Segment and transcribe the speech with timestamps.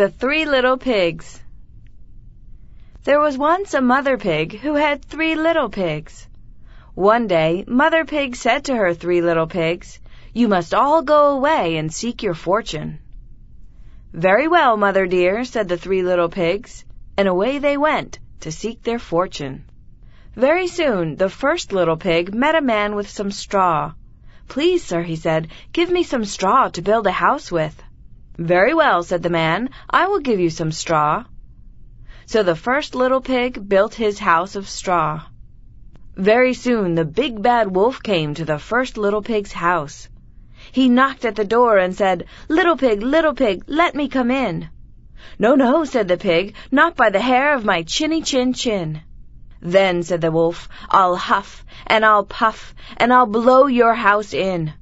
[0.00, 1.42] The Three Little Pigs
[3.04, 6.26] There was once a mother pig who had three little pigs.
[6.94, 10.00] One day, Mother Pig said to her three little pigs,
[10.32, 13.00] You must all go away and seek your fortune.
[14.14, 16.86] Very well, Mother dear, said the three little pigs,
[17.18, 19.66] and away they went to seek their fortune.
[20.34, 23.92] Very soon the first little pig met a man with some straw.
[24.48, 27.82] Please, sir, he said, give me some straw to build a house with.
[28.38, 31.24] Very well, said the man, I will give you some straw.
[32.26, 35.22] So the first little pig built his house of straw.
[36.16, 40.08] Very soon the big bad wolf came to the first little pig's house.
[40.72, 44.68] He knocked at the door and said, Little pig, little pig, let me come in.
[45.38, 49.00] No, no, said the pig, not by the hair of my chinny chin chin.
[49.60, 54.72] Then, said the wolf, I'll huff, and I'll puff, and I'll blow your house in.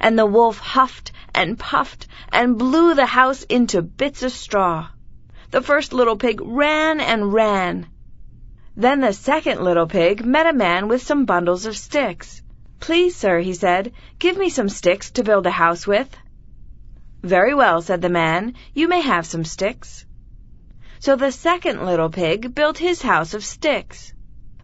[0.00, 4.88] And the wolf huffed and puffed and blew the house into bits of straw.
[5.50, 7.86] The first little pig ran and ran.
[8.76, 12.42] Then the second little pig met a man with some bundles of sticks.
[12.80, 16.08] Please, sir, he said, give me some sticks to build a house with.
[17.22, 20.06] Very well, said the man, you may have some sticks.
[21.00, 24.12] So the second little pig built his house of sticks.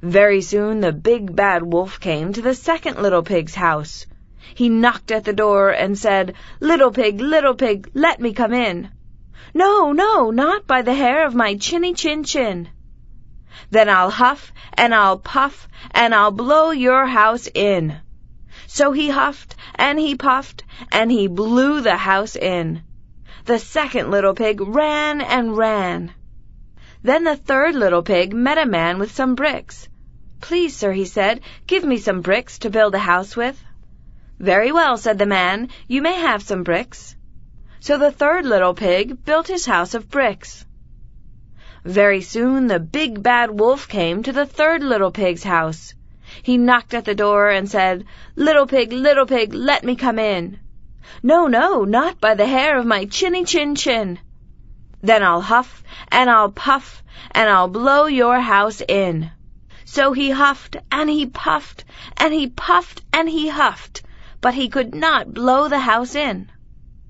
[0.03, 4.07] Very soon the big bad wolf came to the second little pig's house.
[4.55, 8.91] He knocked at the door and said, Little pig, little pig, let me come in.
[9.55, 12.69] No, no, not by the hair of my chinny chin chin.
[13.70, 17.97] Then I'll huff and I'll puff and I'll blow your house in.
[18.67, 22.83] So he huffed and he puffed and he blew the house in.
[23.45, 26.12] The second little pig ran and ran.
[27.03, 29.89] Then the third little pig met a man with some bricks.
[30.41, 33.62] Please, sir, he said, give me some bricks to build a house with.
[34.41, 37.15] Very well, said the man, you may have some bricks.
[37.81, 40.67] So the third little pig built his house of bricks.
[41.85, 45.95] Very soon the big bad wolf came to the third little pig's house.
[46.43, 50.58] He knocked at the door and said, Little pig, little pig, let me come in.
[51.23, 54.19] No, no, not by the hair of my chinny chin chin.
[55.03, 59.31] Then I'll huff and I'll puff and I'll blow your house in.
[59.85, 61.85] So he huffed and he puffed
[62.17, 64.03] and he puffed and he huffed,
[64.45, 66.51] but he could not blow the house in.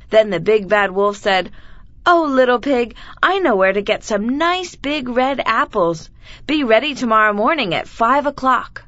[0.08, 1.50] Then the big bad wolf said,
[2.06, 6.10] Oh, little pig, I know where to get some nice big red apples.
[6.46, 8.84] Be ready tomorrow morning at five o'clock.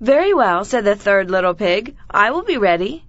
[0.00, 3.04] Very well, said the third little pig, I will be ready.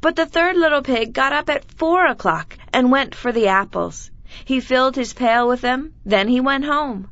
[0.00, 4.10] But the third little pig got up at four o'clock and went for the apples.
[4.44, 7.10] He filled his pail with them, then he went home.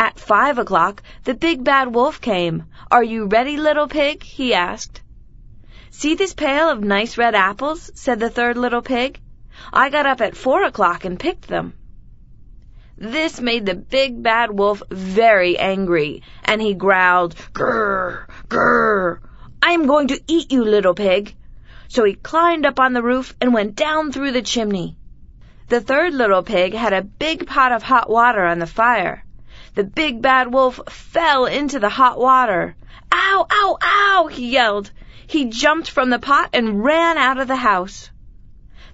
[0.00, 2.64] At five o'clock, the big bad wolf came.
[2.90, 4.22] Are you ready, little pig?
[4.22, 5.02] he asked.
[5.90, 7.90] See this pail of nice red apples?
[7.94, 9.20] said the third little pig.
[9.74, 11.74] I got up at four o'clock and picked them.
[12.96, 19.18] This made the big bad wolf very angry, and he growled, Grrr, grrr,
[19.62, 21.36] I am going to eat you, little pig.
[21.88, 24.96] So he climbed up on the roof and went down through the chimney.
[25.68, 29.26] The third little pig had a big pot of hot water on the fire.
[29.75, 32.75] The big bad wolf fell into the hot water.
[33.11, 34.91] Ow, ow, ow, he yelled.
[35.27, 38.09] He jumped from the pot and ran out of the house.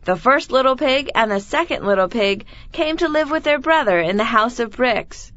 [0.03, 3.99] The first little pig and the second little pig came to live with their brother
[3.99, 5.31] in the house of bricks,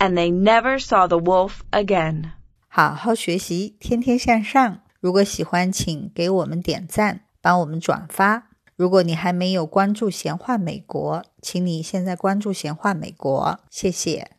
[0.00, 2.32] and they never saw the wolf again.
[2.68, 4.80] 好好学习，天天向上。
[5.00, 8.44] 如果喜欢，请给我们点赞，帮我们转发。
[8.76, 14.30] 如果你还没有关注闲话美国，请你现在关注闲话美国，谢谢。